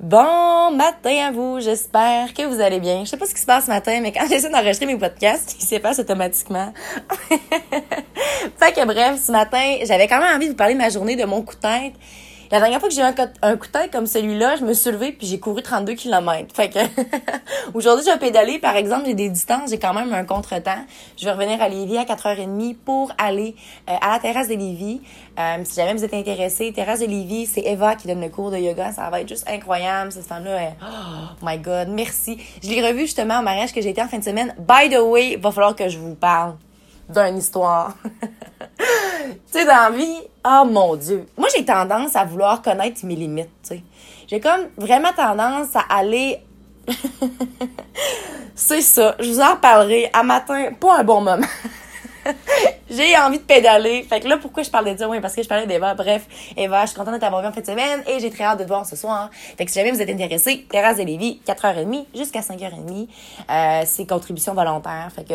Bon 0.00 0.70
matin 0.76 1.26
à 1.26 1.32
vous, 1.32 1.58
j'espère 1.58 2.32
que 2.32 2.42
vous 2.46 2.60
allez 2.60 2.78
bien. 2.78 3.04
Je 3.04 3.10
sais 3.10 3.16
pas 3.16 3.26
ce 3.26 3.34
qui 3.34 3.40
se 3.40 3.46
passe 3.46 3.64
ce 3.64 3.70
matin, 3.70 3.98
mais 4.00 4.12
quand 4.12 4.26
j'essaie 4.30 4.48
d'enregistrer 4.48 4.86
mes 4.86 4.96
podcasts, 4.96 5.56
il 5.58 5.66
se 5.66 5.74
passe 5.80 5.98
automatiquement. 5.98 6.72
fait 7.30 8.72
que 8.72 8.84
bref, 8.86 9.20
ce 9.20 9.32
matin, 9.32 9.78
j'avais 9.82 10.06
quand 10.06 10.20
même 10.20 10.36
envie 10.36 10.46
de 10.46 10.50
vous 10.52 10.56
parler 10.56 10.74
de 10.74 10.78
ma 10.78 10.88
journée, 10.88 11.16
de 11.16 11.24
mon 11.24 11.42
coup 11.42 11.56
de 11.56 11.60
tête. 11.60 11.94
La 12.50 12.60
dernière 12.60 12.80
fois 12.80 12.88
que 12.88 12.94
j'ai 12.94 13.02
eu 13.02 13.04
un, 13.04 13.14
un, 13.42 13.56
coup 13.56 13.66
comme 13.92 14.06
celui-là, 14.06 14.56
je 14.56 14.64
me 14.64 14.72
suis 14.72 14.90
levée 14.90 15.12
puis 15.12 15.26
j'ai 15.26 15.38
couru 15.38 15.62
32 15.62 15.94
km. 15.94 16.54
Fait 16.54 16.70
que 16.70 16.78
aujourd'hui, 17.74 18.06
je 18.06 18.10
vais 18.10 18.18
pédaler. 18.18 18.58
Par 18.58 18.74
exemple, 18.74 19.04
j'ai 19.06 19.14
des 19.14 19.28
distances, 19.28 19.70
j'ai 19.70 19.78
quand 19.78 19.92
même 19.92 20.12
un 20.14 20.24
contretemps. 20.24 20.84
Je 21.18 21.26
vais 21.26 21.32
revenir 21.32 21.60
à 21.60 21.68
Lévis 21.68 21.98
à 21.98 22.04
4h30 22.04 22.76
pour 22.76 23.12
aller 23.18 23.54
euh, 23.90 23.94
à 24.00 24.12
la 24.12 24.18
terrasse 24.18 24.48
de 24.48 24.54
Lévis. 24.54 25.02
Euh, 25.38 25.58
si 25.64 25.76
jamais 25.76 25.92
vous 25.92 26.04
êtes 26.04 26.14
intéressés, 26.14 26.72
terrasse 26.72 27.00
de 27.00 27.06
Lévis, 27.06 27.46
c'est 27.46 27.60
Eva 27.60 27.96
qui 27.96 28.08
donne 28.08 28.20
le 28.20 28.30
cours 28.30 28.50
de 28.50 28.56
yoga. 28.56 28.92
Ça 28.92 29.10
va 29.10 29.20
être 29.20 29.28
juste 29.28 29.48
incroyable. 29.48 30.10
Cette 30.10 30.26
femme-là, 30.26 30.72
oh 30.82 31.34
my 31.42 31.58
God, 31.58 31.88
merci. 31.88 32.38
Je 32.62 32.68
l'ai 32.70 32.86
revue 32.86 33.02
justement 33.02 33.40
au 33.40 33.42
mariage 33.42 33.74
que 33.74 33.82
j'ai 33.82 33.90
été 33.90 34.02
en 34.02 34.08
fin 34.08 34.18
de 34.18 34.24
semaine. 34.24 34.54
By 34.58 34.88
the 34.88 35.00
way, 35.00 35.36
va 35.36 35.52
falloir 35.52 35.76
que 35.76 35.88
je 35.88 35.98
vous 35.98 36.14
parle 36.14 36.54
d'une 37.10 37.36
histoire. 37.36 37.94
sais, 39.46 39.64
dans 39.64 39.72
la 39.72 39.90
vie, 39.90 40.18
oh 40.44 40.64
mon 40.66 40.96
Dieu. 40.96 41.26
Moi, 41.36 41.48
j'ai 41.54 41.64
tendance 41.64 42.16
à 42.16 42.24
vouloir 42.24 42.62
connaître 42.62 43.04
mes 43.04 43.16
limites, 43.16 43.50
tu 43.62 43.68
sais. 43.68 43.82
J'ai 44.28 44.40
comme 44.40 44.68
vraiment 44.76 45.12
tendance 45.12 45.74
à 45.74 45.96
aller. 45.96 46.38
C'est 48.54 48.82
ça. 48.82 49.14
Je 49.18 49.30
vous 49.30 49.40
en 49.40 49.52
reparlerai 49.52 50.10
à 50.12 50.22
matin, 50.22 50.70
pas 50.78 50.98
un 50.98 51.04
bon 51.04 51.20
moment. 51.20 51.46
j'ai 52.90 53.16
envie 53.16 53.38
de 53.38 53.44
pédaler. 53.44 54.02
Fait 54.02 54.20
que 54.20 54.28
là, 54.28 54.36
pourquoi 54.36 54.62
je 54.62 54.70
parlais 54.70 54.94
de 54.94 54.98
ça? 54.98 55.08
Oui, 55.08 55.20
parce 55.20 55.34
que 55.34 55.42
je 55.42 55.48
parlais 55.48 55.66
d'Eva. 55.66 55.94
Bref, 55.94 56.26
Eva, 56.56 56.82
je 56.82 56.88
suis 56.88 56.98
contente 56.98 57.14
de 57.14 57.20
t'avoir 57.20 57.42
vu 57.42 57.48
en 57.48 57.52
fin 57.52 57.60
de 57.60 57.66
semaine 57.66 58.02
et 58.06 58.20
j'ai 58.20 58.30
très 58.30 58.44
hâte 58.44 58.58
de 58.58 58.64
te 58.64 58.68
voir 58.68 58.84
ce 58.84 58.96
soir. 58.96 59.30
Fait 59.32 59.64
que 59.64 59.70
si 59.70 59.78
jamais 59.78 59.92
vous 59.92 60.02
êtes 60.02 60.10
intéressé, 60.10 60.66
Terrasse 60.68 60.98
de 60.98 61.04
Lévis, 61.04 61.40
4h30 61.46 62.06
jusqu'à 62.14 62.40
5h30. 62.40 63.08
Euh, 63.50 63.82
c'est 63.86 64.06
contribution 64.06 64.54
volontaire. 64.54 65.10
Fait 65.14 65.24
que 65.24 65.34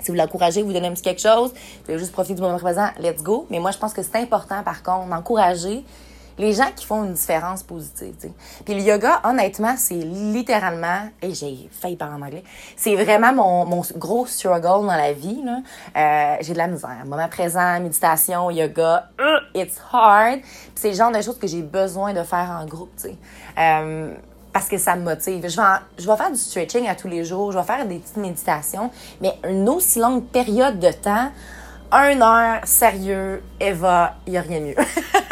si 0.00 0.10
vous 0.10 0.16
l'encouragez, 0.16 0.62
vous 0.62 0.72
donnez 0.72 0.88
un 0.88 0.92
petit 0.92 1.02
quelque 1.02 1.22
chose, 1.22 1.52
vous 1.52 1.84
voulez 1.86 1.98
juste 1.98 2.12
profiter 2.12 2.34
du 2.34 2.42
moment 2.42 2.58
présent, 2.58 2.88
let's 3.00 3.22
go. 3.22 3.46
Mais 3.50 3.58
moi, 3.58 3.70
je 3.70 3.78
pense 3.78 3.92
que 3.92 4.02
c'est 4.02 4.16
important, 4.16 4.62
par 4.62 4.82
contre, 4.82 5.08
d'encourager 5.08 5.84
les 6.38 6.52
gens 6.52 6.70
qui 6.74 6.84
font 6.84 7.04
une 7.04 7.14
différence 7.14 7.62
positive. 7.62 8.14
T'sais. 8.16 8.32
Puis 8.64 8.74
le 8.74 8.80
yoga, 8.82 9.20
honnêtement, 9.24 9.74
c'est 9.76 9.94
littéralement, 9.94 11.08
et 11.22 11.32
j'ai 11.32 11.68
failli 11.70 11.96
parler 11.96 12.14
en 12.16 12.22
anglais, 12.22 12.44
c'est 12.76 12.94
vraiment 12.94 13.32
mon, 13.32 13.64
mon 13.64 13.82
gros 13.96 14.26
struggle 14.26 14.86
dans 14.86 14.96
la 14.96 15.12
vie. 15.12 15.42
Euh, 15.96 16.36
j'ai 16.40 16.52
de 16.52 16.58
la 16.58 16.66
misère. 16.66 17.04
Moment 17.06 17.28
présent, 17.28 17.80
méditation, 17.80 18.50
yoga, 18.50 19.08
it's 19.54 19.80
hard. 19.92 20.40
Puis 20.40 20.72
c'est 20.74 20.90
le 20.90 20.96
genre 20.96 21.12
de 21.12 21.20
choses 21.20 21.38
que 21.38 21.46
j'ai 21.46 21.62
besoin 21.62 22.12
de 22.12 22.22
faire 22.22 22.58
en 22.60 22.66
groupe. 22.66 22.94
T'sais. 22.96 23.16
Euh, 23.58 24.14
parce 24.56 24.68
que 24.68 24.78
ça 24.78 24.96
me 24.96 25.02
motive. 25.02 25.46
Je 25.46 25.54
vais, 25.54 25.62
je 25.98 26.10
vais 26.10 26.16
faire 26.16 26.30
du 26.30 26.38
stretching 26.38 26.88
à 26.88 26.94
tous 26.94 27.08
les 27.08 27.24
jours, 27.24 27.52
je 27.52 27.58
vais 27.58 27.64
faire 27.64 27.84
des 27.84 27.98
petites 27.98 28.16
méditations, 28.16 28.90
mais 29.20 29.34
une 29.46 29.68
aussi 29.68 29.98
longue 29.98 30.24
période 30.28 30.78
de 30.78 30.90
temps, 30.92 31.30
un 31.92 32.22
heure, 32.22 32.60
sérieux, 32.64 33.42
Eva, 33.60 34.14
il 34.26 34.30
n'y 34.30 34.38
a 34.38 34.40
rien 34.40 34.60
mieux. 34.60 34.74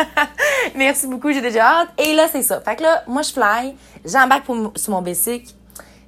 Merci 0.76 1.06
beaucoup, 1.06 1.32
j'ai 1.32 1.40
déjà 1.40 1.64
hâte. 1.64 1.88
Et 1.96 2.14
là, 2.14 2.26
c'est 2.30 2.42
ça. 2.42 2.60
Fait 2.60 2.76
que 2.76 2.82
là, 2.82 3.02
moi, 3.06 3.22
je 3.22 3.32
fly, 3.32 3.74
j'embarque 4.04 4.44
sur 4.76 4.92
mon 4.92 5.00
bicycle. 5.00 5.54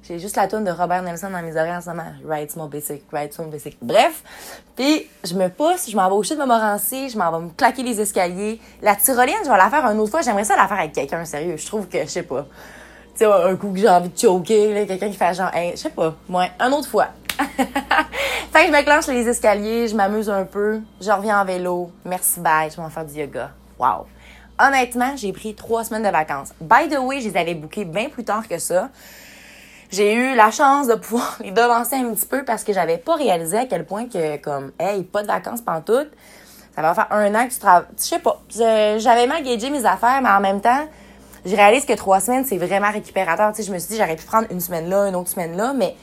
J'ai 0.07 0.19
juste 0.19 0.35
la 0.35 0.47
tourne 0.47 0.63
de 0.63 0.71
Robert 0.71 1.01
Nelson 1.01 1.31
dans 1.31 1.41
mes 1.41 1.57
oreilles 1.57 1.75
en 1.75 1.81
ce 1.81 1.89
moment. 1.89 2.11
Ride 2.23 2.51
mon 2.55 2.67
bicycle, 2.67 3.03
ride 3.11 3.31
mon 3.39 3.47
bicycle. 3.47 3.77
Bref, 3.81 4.21
puis 4.75 5.09
je 5.23 5.33
me 5.33 5.49
pousse, 5.49 5.89
je 5.89 5.97
m'en 5.97 6.07
vais 6.07 6.15
au 6.15 6.21
chute 6.21 6.37
de 6.37 6.43
Montmorency, 6.43 7.09
je 7.09 7.17
m'en 7.17 7.31
vais 7.31 7.45
me 7.45 7.49
claquer 7.49 7.81
les 7.81 7.99
escaliers. 7.99 8.61
La 8.83 8.95
tyrolienne, 8.95 9.43
je 9.43 9.49
vais 9.49 9.57
la 9.57 9.71
faire 9.71 9.83
une 9.85 9.99
autre 9.99 10.11
fois. 10.11 10.21
J'aimerais 10.21 10.43
ça 10.43 10.55
la 10.55 10.67
faire 10.67 10.77
avec 10.77 10.93
quelqu'un, 10.93 11.25
sérieux. 11.25 11.57
Je 11.57 11.65
trouve 11.65 11.87
que, 11.87 12.03
je 12.03 12.05
sais 12.05 12.21
pas 12.21 12.45
sais, 13.17 13.25
un 13.25 13.55
coup 13.55 13.71
que 13.71 13.79
j'ai 13.79 13.89
envie 13.89 14.09
de 14.09 14.17
choquer, 14.17 14.85
quelqu'un 14.87 15.09
qui 15.09 15.17
fait 15.17 15.33
genre, 15.33 15.53
hey, 15.53 15.71
je 15.71 15.77
sais 15.77 15.89
pas, 15.89 16.15
moi, 16.27 16.47
une 16.59 16.73
autre 16.73 16.87
fois. 16.87 17.07
fait 17.37 17.65
que 17.65 18.67
je 18.67 18.71
me 18.71 18.83
clenche 18.83 19.07
les 19.07 19.27
escaliers, 19.27 19.87
je 19.87 19.95
m'amuse 19.95 20.29
un 20.29 20.43
peu, 20.43 20.81
je 20.99 21.11
reviens 21.11 21.41
en 21.41 21.45
vélo, 21.45 21.91
merci, 22.03 22.39
bye, 22.39 22.69
je 22.69 22.77
vais 22.77 22.81
en 22.81 22.89
faire 22.89 23.05
du 23.05 23.13
yoga. 23.13 23.51
Wow. 23.79 24.07
Honnêtement, 24.59 25.15
j'ai 25.15 25.31
pris 25.33 25.53
trois 25.53 25.83
semaines 25.83 26.03
de 26.03 26.09
vacances. 26.09 26.51
By 26.59 26.89
the 26.89 26.97
way, 26.97 27.21
je 27.21 27.29
les 27.29 27.37
avais 27.37 27.53
bookées 27.53 27.85
bien 27.85 28.09
plus 28.09 28.23
tard 28.23 28.47
que 28.47 28.57
ça. 28.57 28.89
J'ai 29.91 30.15
eu 30.15 30.35
la 30.35 30.49
chance 30.51 30.87
de 30.87 30.95
pouvoir 30.95 31.37
les 31.43 31.51
devancer 31.51 31.95
un 31.95 32.13
petit 32.13 32.25
peu 32.25 32.43
parce 32.43 32.63
que 32.63 32.73
j'avais 32.73 32.97
pas 32.97 33.15
réalisé 33.15 33.57
à 33.57 33.65
quel 33.65 33.85
point 33.85 34.07
que, 34.07 34.37
comme, 34.37 34.71
hey, 34.79 35.03
pas 35.03 35.21
de 35.21 35.27
vacances 35.27 35.61
pantoute. 35.61 36.09
Ça 36.75 36.81
va 36.81 36.93
faire 36.93 37.07
un 37.11 37.33
an 37.35 37.47
que 37.47 37.53
tu 37.53 37.59
travailles. 37.59 37.87
Je 37.97 38.03
sais 38.03 38.19
pas. 38.19 38.41
J'avais 38.49 39.27
mal 39.27 39.43
gagé 39.43 39.69
mes 39.69 39.85
affaires, 39.85 40.21
mais 40.21 40.29
en 40.29 40.39
même 40.39 40.61
temps, 40.61 40.87
je 41.47 41.55
réalise 41.55 41.85
que 41.85 41.93
trois 41.93 42.19
semaines, 42.19 42.43
c'est 42.45 42.57
vraiment 42.57 42.91
récupérateur. 42.91 43.51
Tu 43.51 43.57
sais, 43.57 43.67
je 43.67 43.73
me 43.73 43.79
suis 43.79 43.89
dit, 43.89 43.97
j'aurais 43.97 44.17
pu 44.17 44.25
prendre 44.25 44.47
une 44.51 44.59
semaine 44.59 44.89
là, 44.89 45.07
une 45.07 45.15
autre 45.15 45.29
semaine 45.29 45.55
là, 45.55 45.73
mais 45.73 45.95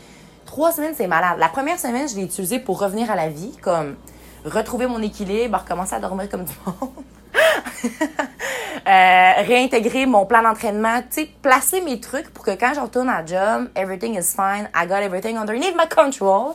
trois 0.47 0.73
semaines, 0.73 0.95
c'est 0.97 1.07
malade. 1.07 1.37
La 1.39 1.49
première 1.49 1.79
semaine, 1.79 2.09
je 2.09 2.17
l'ai 2.17 2.23
utilisée 2.23 2.59
pour 2.59 2.81
revenir 2.81 3.11
à 3.11 3.15
la 3.15 3.29
vie, 3.29 3.53
comme 3.61 3.97
retrouver 4.45 4.87
mon 4.87 5.03
équilibre, 5.03 5.59
recommencer 5.59 5.95
à 5.95 6.01
dormir 6.01 6.31
comme 6.31 6.45
du 6.45 6.53
monde. 6.65 6.91
euh, 7.85 9.33
réintégrer 9.47 10.07
mon 10.07 10.25
plan 10.25 10.43
d'entraînement, 10.43 11.01
tu 11.03 11.23
sais, 11.23 11.31
placer 11.43 11.83
mes 11.83 12.01
trucs 12.01 12.31
pour 12.31 12.45
que 12.45 12.53
quand 12.53 12.73
je 12.75 12.81
retourne 12.81 13.11
à 13.11 13.25
job, 13.25 13.69
everything 13.75 14.15
is 14.15 14.35
fine, 14.35 14.71
I 14.75 14.87
got 14.87 15.03
everything 15.03 15.37
underneath 15.37 15.75
my 15.77 15.89
control. 15.89 16.55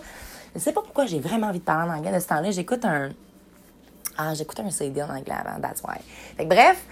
Je 0.55 0.59
sais 0.59 0.72
pas 0.72 0.81
pourquoi 0.81 1.05
j'ai 1.05 1.19
vraiment 1.19 1.47
envie 1.47 1.59
de 1.59 1.63
parler 1.63 1.91
en 1.91 1.95
anglais 1.95 2.11
de 2.11 2.19
ce 2.19 2.28
temps-là. 2.28 2.49
J'écoute 2.49 2.83
un... 2.85 3.09
Ah, 4.17 4.33
j'écoute 4.33 4.59
un 4.59 4.72
CD 4.72 5.01
en 5.03 5.09
anglais 5.09 5.35
avant, 5.45 5.61
that's 5.61 5.81
why. 5.83 5.97
Fait 6.35 6.44
que 6.44 6.49
bref, 6.49 6.83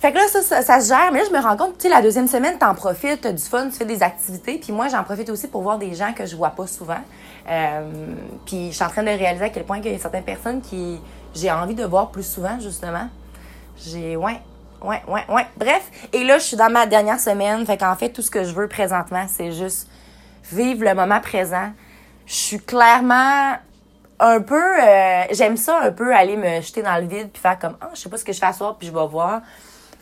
fait 0.00 0.12
que 0.12 0.16
là, 0.16 0.26
ça, 0.28 0.62
ça, 0.62 0.80
se 0.80 0.88
gère. 0.88 1.12
Mais 1.12 1.20
là, 1.20 1.24
je 1.28 1.36
me 1.36 1.42
rends 1.42 1.56
compte, 1.58 1.76
tu 1.76 1.82
sais, 1.82 1.88
la 1.88 2.00
deuxième 2.00 2.26
semaine, 2.26 2.58
t'en 2.58 2.74
profites, 2.74 3.20
t'as 3.20 3.32
du 3.32 3.42
fun, 3.42 3.66
tu 3.66 3.76
fais 3.76 3.84
des 3.84 4.02
activités. 4.02 4.58
Puis 4.58 4.72
moi, 4.72 4.88
j'en 4.88 5.04
profite 5.04 5.28
aussi 5.28 5.46
pour 5.46 5.60
voir 5.60 5.76
des 5.76 5.94
gens 5.94 6.14
que 6.14 6.24
je 6.24 6.34
vois 6.36 6.50
pas 6.50 6.66
souvent. 6.66 7.00
Euh, 7.48 7.82
puis 8.46 8.70
je 8.70 8.76
suis 8.76 8.84
en 8.84 8.88
train 8.88 9.02
de 9.02 9.08
réaliser 9.08 9.44
à 9.44 9.50
quel 9.50 9.64
point 9.64 9.78
il 9.78 9.92
y 9.92 9.94
a 9.94 9.98
certaines 9.98 10.24
personnes 10.24 10.62
qui 10.62 10.98
j'ai 11.34 11.50
envie 11.50 11.74
de 11.74 11.84
voir 11.84 12.10
plus 12.10 12.22
souvent, 12.22 12.58
justement. 12.60 13.08
J'ai, 13.76 14.16
ouais, 14.16 14.40
ouais, 14.82 15.02
ouais, 15.06 15.24
ouais. 15.28 15.46
Bref. 15.58 15.90
Et 16.14 16.24
là, 16.24 16.38
je 16.38 16.44
suis 16.44 16.56
dans 16.56 16.70
ma 16.70 16.86
dernière 16.86 17.20
semaine. 17.20 17.66
Fait 17.66 17.76
qu'en 17.76 17.94
fait, 17.94 18.08
tout 18.08 18.22
ce 18.22 18.30
que 18.30 18.42
je 18.42 18.54
veux 18.54 18.68
présentement, 18.68 19.26
c'est 19.28 19.52
juste 19.52 19.86
vivre 20.50 20.82
le 20.82 20.94
moment 20.94 21.20
présent. 21.20 21.72
Je 22.24 22.34
suis 22.34 22.60
clairement 22.60 23.56
un 24.18 24.40
peu, 24.40 24.82
euh, 24.82 25.24
j'aime 25.32 25.58
ça 25.58 25.80
un 25.82 25.92
peu 25.92 26.14
aller 26.14 26.36
me 26.36 26.62
jeter 26.62 26.82
dans 26.82 26.96
le 26.96 27.06
vide 27.06 27.30
puis 27.32 27.40
faire 27.40 27.58
comme, 27.58 27.76
ah, 27.80 27.88
oh, 27.88 27.92
je 27.94 28.00
sais 28.00 28.08
pas 28.08 28.16
ce 28.16 28.24
que 28.24 28.32
je 28.32 28.38
fais 28.38 28.46
à 28.46 28.52
soir 28.52 28.76
puis 28.78 28.88
je 28.88 28.92
vais 28.92 29.06
voir. 29.06 29.42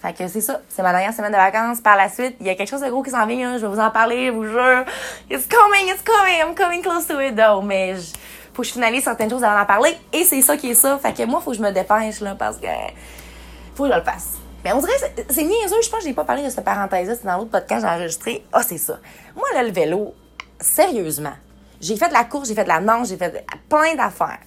Fait 0.00 0.12
que 0.12 0.28
c'est 0.28 0.40
ça. 0.40 0.60
C'est 0.68 0.82
ma 0.82 0.92
dernière 0.92 1.12
semaine 1.12 1.32
de 1.32 1.36
vacances. 1.36 1.80
Par 1.80 1.96
la 1.96 2.08
suite, 2.08 2.36
il 2.40 2.46
y 2.46 2.50
a 2.50 2.54
quelque 2.54 2.68
chose 2.68 2.82
de 2.82 2.88
gros 2.88 3.02
qui 3.02 3.10
s'en 3.10 3.26
vient. 3.26 3.58
Je 3.58 3.66
vais 3.66 3.72
vous 3.72 3.80
en 3.80 3.90
parler, 3.90 4.26
je 4.26 4.32
vous 4.32 4.44
jure. 4.44 4.84
It's 5.30 5.46
coming, 5.46 5.88
it's 5.88 6.02
coming. 6.02 6.38
I'm 6.40 6.54
coming 6.54 6.82
close 6.82 7.06
to 7.08 7.20
it, 7.20 7.34
though. 7.34 7.62
Mais 7.62 7.96
je, 7.96 8.12
faut 8.54 8.62
que 8.62 8.68
je 8.68 8.72
finalise 8.72 9.02
certaines 9.02 9.30
choses 9.30 9.42
avant 9.42 9.58
d'en 9.58 9.66
parler. 9.66 9.96
Et 10.12 10.22
c'est 10.22 10.40
ça 10.40 10.56
qui 10.56 10.70
est 10.70 10.74
ça. 10.74 10.98
Fait 10.98 11.12
que 11.12 11.24
moi, 11.24 11.40
faut 11.40 11.50
que 11.50 11.56
je 11.56 11.62
me 11.62 11.72
dépêche, 11.72 12.20
là, 12.20 12.36
parce 12.36 12.58
que 12.58 12.66
faut 13.74 13.84
que 13.84 13.90
je 13.90 13.96
le 13.96 14.04
fasse. 14.04 14.34
Mais 14.64 14.72
on 14.72 14.78
dirait, 14.78 14.92
c'est 15.30 15.42
niaiseux. 15.42 15.82
Je 15.82 15.90
pense 15.90 16.00
que 16.00 16.06
j'ai 16.06 16.14
pas 16.14 16.24
parlé 16.24 16.44
de 16.44 16.50
cette 16.50 16.64
parenthèse-là. 16.64 17.14
C'est 17.16 17.26
dans 17.26 17.38
l'autre 17.38 17.50
podcast 17.50 17.84
j'ai 17.84 17.92
enregistré. 17.92 18.44
Ah, 18.52 18.62
c'est 18.62 18.78
ça. 18.78 18.98
Moi, 19.34 19.46
là, 19.54 19.62
le 19.64 19.72
vélo, 19.72 20.14
sérieusement, 20.60 21.34
j'ai 21.80 21.96
fait 21.96 22.08
de 22.08 22.12
la 22.12 22.24
course, 22.24 22.48
j'ai 22.48 22.54
fait 22.54 22.64
de 22.64 22.68
la 22.68 22.80
j'ai 23.04 23.16
fait 23.16 23.44
plein 23.68 23.94
d'affaires. 23.94 24.38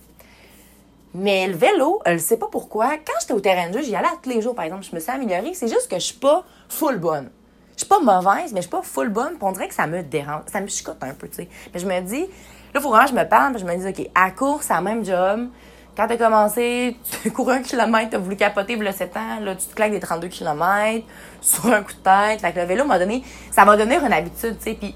Mais 1.13 1.47
le 1.47 1.55
vélo, 1.55 2.01
je 2.05 2.17
sais 2.17 2.37
pas 2.37 2.47
pourquoi. 2.49 2.91
Quand 2.97 3.13
j'étais 3.19 3.33
au 3.33 3.41
terrain 3.41 3.69
de 3.69 3.77
jeu, 3.77 3.83
j'y 3.83 3.95
allais 3.95 4.07
tous 4.21 4.29
les 4.29 4.41
jours, 4.41 4.55
par 4.55 4.65
exemple. 4.65 4.85
Je 4.89 4.95
me 4.95 4.99
suis 4.99 5.11
améliorée. 5.11 5.53
C'est 5.53 5.67
juste 5.67 5.89
que 5.89 5.95
je 5.95 6.05
suis 6.05 6.17
pas 6.17 6.43
full 6.69 6.99
bonne. 6.99 7.29
Je 7.75 7.79
suis 7.79 7.87
pas 7.87 7.99
mauvaise, 7.99 8.53
mais 8.53 8.57
je 8.57 8.67
suis 8.67 8.69
pas 8.69 8.81
full 8.81 9.09
bonne. 9.09 9.33
Puis 9.33 9.41
on 9.41 9.51
dirait 9.51 9.67
que 9.67 9.73
ça 9.73 9.87
me 9.87 10.03
dérange. 10.03 10.43
Ça 10.51 10.61
me 10.61 10.67
chicote 10.67 11.01
un 11.01 11.13
peu, 11.13 11.27
tu 11.27 11.37
sais. 11.37 11.49
Mais 11.73 11.79
je 11.79 11.85
me 11.85 11.99
dis, 12.01 12.25
là, 12.73 12.79
faut 12.79 12.89
vraiment 12.89 13.05
que 13.05 13.11
je 13.11 13.15
me 13.15 13.27
parle. 13.27 13.53
Puis 13.53 13.61
je 13.61 13.65
me 13.65 13.75
dis, 13.75 14.01
OK, 14.01 14.09
à 14.15 14.31
course, 14.31 14.69
le 14.69 14.81
même 14.81 15.03
job. 15.03 15.49
Quand 15.97 16.07
t'as 16.07 16.17
commencé, 16.17 16.95
tu 17.21 17.31
cours 17.33 17.49
un 17.49 17.61
kilomètre, 17.61 18.11
t'as 18.11 18.17
voulu 18.17 18.37
capoter 18.37 18.77
le 18.77 18.91
7 18.93 19.17
ans, 19.17 19.39
là, 19.41 19.55
tu 19.55 19.67
te 19.67 19.75
claques 19.75 19.91
des 19.91 19.99
32 19.99 20.29
kilomètres 20.29 21.05
sur 21.41 21.65
un 21.65 21.81
coup 21.81 21.91
de 21.91 21.97
tête. 21.97 22.39
Fait 22.39 22.53
que 22.53 22.59
le 22.59 22.65
vélo 22.65 22.85
m'a 22.85 22.97
donné, 22.97 23.23
ça 23.51 23.65
m'a 23.65 23.75
donné 23.75 23.97
une 23.97 24.13
habitude, 24.13 24.57
tu 24.57 24.63
sais. 24.63 24.73
Puis 24.75 24.95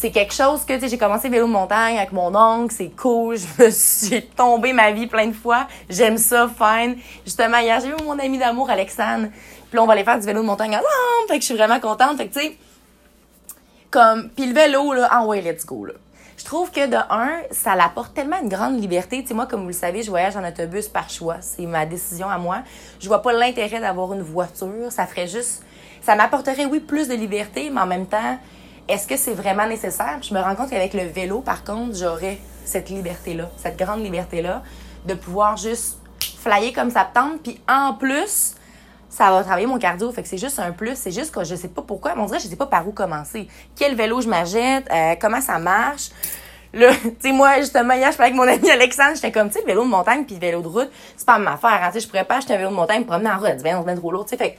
c'est 0.00 0.12
quelque 0.12 0.32
chose 0.32 0.64
que, 0.64 0.74
tu 0.74 0.80
sais, 0.80 0.88
j'ai 0.88 0.98
commencé 0.98 1.28
vélo 1.28 1.48
de 1.48 1.52
montagne 1.52 1.98
avec 1.98 2.12
mon 2.12 2.32
oncle, 2.32 2.72
c'est 2.72 2.90
cool, 2.90 3.36
je 3.58 3.64
me 3.64 3.70
j'ai 4.08 4.22
tombé 4.22 4.72
ma 4.72 4.92
vie 4.92 5.08
plein 5.08 5.26
de 5.26 5.32
fois, 5.32 5.66
j'aime 5.90 6.18
ça, 6.18 6.48
fine. 6.48 6.96
Justement, 7.24 7.58
hier, 7.58 7.80
j'ai 7.80 7.88
vu 7.88 7.96
mon 8.04 8.16
ami 8.16 8.38
d'amour, 8.38 8.70
Alexandre, 8.70 9.26
puis 9.68 9.76
là, 9.76 9.82
on 9.82 9.86
va 9.86 9.94
aller 9.94 10.04
faire 10.04 10.20
du 10.20 10.24
vélo 10.24 10.42
de 10.42 10.46
montagne 10.46 10.70
ensemble, 10.70 11.28
fait 11.28 11.34
que 11.34 11.40
je 11.40 11.46
suis 11.46 11.56
vraiment 11.56 11.80
contente, 11.80 12.16
fait 12.16 12.28
que, 12.28 12.34
tu 12.34 12.40
sais, 12.40 12.56
comme, 13.90 14.30
puis 14.30 14.46
le 14.46 14.54
vélo, 14.54 14.92
là, 14.92 15.08
ah 15.10 15.24
ouais, 15.24 15.40
let's 15.40 15.66
go, 15.66 15.84
là. 15.84 15.94
Je 16.36 16.44
trouve 16.44 16.70
que 16.70 16.86
de 16.86 16.96
un, 17.10 17.40
ça 17.50 17.74
l'apporte 17.74 18.14
tellement 18.14 18.40
une 18.40 18.48
grande 18.48 18.80
liberté. 18.80 19.20
Tu 19.22 19.28
sais, 19.28 19.34
moi, 19.34 19.46
comme 19.46 19.62
vous 19.62 19.66
le 19.66 19.72
savez, 19.72 20.04
je 20.04 20.10
voyage 20.10 20.36
en 20.36 20.46
autobus 20.46 20.86
par 20.86 21.10
choix. 21.10 21.38
C'est 21.40 21.66
ma 21.66 21.84
décision 21.84 22.30
à 22.30 22.38
moi. 22.38 22.62
Je 23.00 23.08
vois 23.08 23.22
pas 23.22 23.32
l'intérêt 23.32 23.80
d'avoir 23.80 24.12
une 24.12 24.22
voiture. 24.22 24.90
Ça 24.90 25.04
ferait 25.08 25.26
juste, 25.26 25.64
ça 26.00 26.14
m'apporterait, 26.14 26.64
oui, 26.64 26.78
plus 26.78 27.08
de 27.08 27.14
liberté, 27.14 27.70
mais 27.70 27.80
en 27.80 27.86
même 27.86 28.06
temps, 28.06 28.38
est-ce 28.88 29.06
que 29.06 29.16
c'est 29.16 29.34
vraiment 29.34 29.66
nécessaire? 29.66 30.18
je 30.22 30.32
me 30.32 30.40
rends 30.40 30.54
compte 30.54 30.70
qu'avec 30.70 30.94
le 30.94 31.04
vélo, 31.04 31.40
par 31.40 31.62
contre, 31.64 31.96
j'aurais 31.96 32.38
cette 32.64 32.90
liberté-là, 32.90 33.50
cette 33.56 33.78
grande 33.78 34.02
liberté-là, 34.02 34.62
de 35.06 35.14
pouvoir 35.14 35.56
juste 35.56 35.98
flyer 36.40 36.72
comme 36.72 36.90
ça 36.90 37.08
tente, 37.12 37.42
puis 37.42 37.60
en 37.68 37.94
plus, 37.94 38.54
ça 39.08 39.30
va 39.30 39.42
travailler 39.42 39.66
mon 39.66 39.78
cardio. 39.78 40.10
Fait 40.12 40.22
que 40.22 40.28
c'est 40.28 40.38
juste 40.38 40.58
un 40.58 40.72
plus. 40.72 40.96
C'est 40.96 41.10
juste 41.10 41.34
que 41.34 41.42
je 41.44 41.54
sais 41.54 41.68
pas 41.68 41.82
pourquoi. 41.82 42.14
On 42.16 42.26
dirait 42.26 42.38
que 42.38 42.44
je 42.44 42.48
sais 42.48 42.56
pas 42.56 42.66
par 42.66 42.86
où 42.86 42.92
commencer. 42.92 43.48
Quel 43.74 43.94
vélo 43.94 44.20
je 44.20 44.28
m'achète, 44.28 44.86
euh, 44.90 45.14
comment 45.20 45.40
ça 45.40 45.58
marche? 45.58 46.10
Là, 46.72 46.90
tu 47.02 47.10
sais, 47.20 47.32
moi, 47.32 47.58
justement, 47.60 47.94
hier, 47.94 48.12
je 48.12 48.16
parlais 48.16 48.32
avec 48.32 48.36
mon 48.36 48.46
ami 48.46 48.70
Alexandre, 48.70 49.14
j'étais 49.14 49.32
comme, 49.32 49.50
tu 49.50 49.58
le 49.60 49.66
vélo 49.66 49.84
de 49.84 49.88
montagne 49.88 50.24
puis 50.24 50.34
le 50.34 50.40
vélo 50.40 50.60
de 50.60 50.68
route, 50.68 50.90
c'est 51.16 51.26
pas 51.26 51.38
ma 51.38 51.54
affaire. 51.54 51.80
Hein, 51.82 51.88
tu 51.88 51.94
sais, 51.94 52.00
je 52.00 52.08
pourrais 52.08 52.24
pas 52.24 52.36
acheter 52.36 52.54
un 52.54 52.58
vélo 52.58 52.70
de 52.70 52.74
montagne 52.74 53.00
pour 53.00 53.12
promener 53.14 53.30
en 53.30 53.38
route. 53.38 53.54
C'est 53.56 53.62
bien 53.62 53.96
trop 53.96 54.12
lourd, 54.12 54.24
tu 54.24 54.30
sais. 54.30 54.36
Fait 54.36 54.58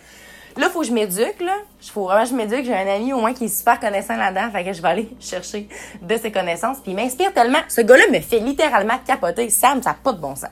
là, 0.60 0.70
faut 0.70 0.82
que 0.82 0.88
je 0.88 0.92
m'éduque, 0.92 1.42
là. 1.42 1.56
Faut 1.92 2.04
vraiment 2.06 2.24
que 2.24 2.30
je 2.30 2.36
m'éduque. 2.36 2.66
J'ai 2.66 2.76
un 2.76 2.88
ami, 2.88 3.14
au 3.14 3.20
moins, 3.20 3.34
qui 3.34 3.46
est 3.46 3.58
super 3.58 3.80
connaissant 3.80 4.16
là-dedans. 4.16 4.52
Fait 4.52 4.64
que 4.64 4.74
je 4.74 4.82
vais 4.82 4.88
aller 4.88 5.10
chercher 5.20 5.68
de 6.02 6.18
ses 6.18 6.32
connaissances. 6.32 6.80
Puis 6.80 6.92
il 6.92 6.96
m'inspire 6.96 7.34
tellement. 7.34 7.60
Ce 7.68 7.82
gars-là 7.82 8.04
me 8.12 8.20
fait 8.20 8.40
littéralement 8.40 9.00
capoter. 9.06 9.50
Sam, 9.50 9.82
ça 9.82 9.92
n'a 9.92 9.98
pas 10.02 10.14
de 10.14 10.20
bon 10.20 10.36
sens. 10.36 10.50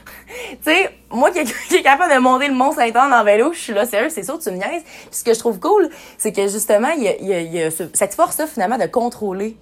tu 0.50 0.56
sais, 0.62 0.90
moi 1.10 1.30
qui, 1.30 1.44
qui, 1.68 1.76
est 1.76 1.82
capable 1.82 2.12
de 2.12 2.18
monter 2.18 2.48
le 2.48 2.54
Mont 2.54 2.72
Saint-Anne 2.72 3.12
en 3.12 3.24
vélo, 3.24 3.52
je 3.52 3.58
suis 3.58 3.72
là, 3.72 3.86
sérieux, 3.86 4.08
c'est 4.10 4.22
sûr, 4.22 4.38
tu 4.38 4.50
me 4.50 4.56
niaises. 4.56 4.82
Puis 4.82 5.08
ce 5.12 5.24
que 5.24 5.34
je 5.34 5.38
trouve 5.38 5.58
cool, 5.58 5.88
c'est 6.18 6.32
que 6.32 6.48
justement, 6.48 6.90
il 6.96 7.02
y 7.02 7.62
a, 7.62 7.70
cette 7.70 8.14
force-là, 8.14 8.46
finalement, 8.46 8.78
de 8.78 8.86
contrôler 8.86 9.56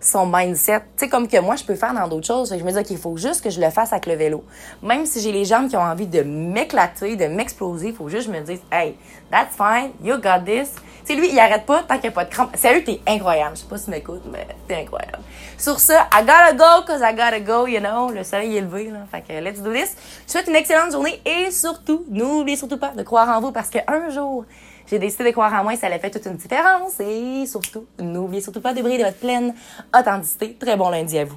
son 0.00 0.26
mindset. 0.26 0.80
Tu 0.96 1.04
sais, 1.04 1.08
comme 1.08 1.28
que 1.28 1.38
moi, 1.40 1.56
je 1.56 1.64
peux 1.64 1.74
faire 1.74 1.94
dans 1.94 2.06
d'autres 2.08 2.26
choses. 2.26 2.54
Je 2.56 2.62
me 2.62 2.70
dis, 2.70 2.78
OK, 2.78 2.90
il 2.90 2.98
faut 2.98 3.16
juste 3.16 3.42
que 3.42 3.50
je 3.50 3.60
le 3.60 3.70
fasse 3.70 3.92
avec 3.92 4.06
le 4.06 4.14
vélo. 4.14 4.44
Même 4.82 5.06
si 5.06 5.20
j'ai 5.20 5.32
les 5.32 5.44
jambes 5.44 5.68
qui 5.68 5.76
ont 5.76 5.82
envie 5.82 6.06
de 6.06 6.22
m'éclater, 6.22 7.16
de 7.16 7.26
m'exploser, 7.26 7.88
il 7.88 7.94
faut 7.94 8.08
juste 8.08 8.28
que 8.28 8.34
je 8.34 8.38
me 8.38 8.44
dise, 8.44 8.60
hey, 8.70 8.96
that's 9.30 9.56
fine, 9.56 9.90
you 10.02 10.16
got 10.16 10.44
this. 10.44 10.70
Tu 11.04 11.14
sais, 11.14 11.20
lui, 11.20 11.30
il 11.32 11.38
arrête 11.38 11.64
pas 11.64 11.82
tant 11.82 11.94
qu'il 11.94 12.04
n'y 12.04 12.08
a 12.08 12.12
pas 12.12 12.24
de 12.24 12.30
crampes. 12.30 12.54
Sérieux, 12.56 12.84
t'es 12.84 13.00
incroyable. 13.06 13.56
Je 13.56 13.62
sais 13.62 13.68
pas 13.68 13.78
si 13.78 13.86
tu 13.86 13.90
m'écoutes, 13.90 14.22
mais 14.30 14.46
t'es 14.66 14.76
incroyable. 14.76 15.20
Sur 15.56 15.80
ce, 15.80 15.92
I 15.92 16.20
gotta 16.20 16.52
go, 16.52 16.84
cause 16.86 17.00
I 17.00 17.12
gotta 17.12 17.40
go, 17.40 17.66
you 17.66 17.80
know. 17.80 18.10
Le 18.10 18.22
soleil 18.24 18.56
est 18.56 18.60
levé, 18.60 18.90
là. 18.90 19.00
Fait 19.10 19.22
que 19.22 19.32
let's 19.42 19.60
do 19.60 19.72
this. 19.72 19.96
Je 20.20 20.26
te 20.26 20.32
souhaite 20.32 20.48
une 20.48 20.56
excellente 20.56 20.92
journée 20.92 21.20
et 21.24 21.50
surtout, 21.50 22.04
n'oubliez 22.10 22.56
surtout 22.56 22.78
pas 22.78 22.90
de 22.90 23.02
croire 23.02 23.28
en 23.36 23.40
vous 23.40 23.52
parce 23.52 23.70
qu'un 23.70 24.10
jour, 24.10 24.44
j'ai 24.90 24.98
décidé 24.98 25.24
de 25.24 25.30
croire 25.30 25.52
en 25.52 25.62
moi 25.62 25.74
et 25.74 25.76
ça 25.76 25.88
a 25.88 25.98
fait 25.98 26.10
toute 26.10 26.26
une 26.26 26.36
différence. 26.36 27.00
Et 27.00 27.46
surtout, 27.46 27.86
n'oubliez 27.98 28.42
surtout 28.42 28.60
pas 28.60 28.74
de 28.74 28.80
briller 28.80 28.98
de 28.98 29.04
votre 29.04 29.18
pleine 29.18 29.54
authenticité. 29.96 30.54
Très 30.54 30.76
bon 30.76 30.88
lundi 30.88 31.18
à 31.18 31.24
vous. 31.24 31.36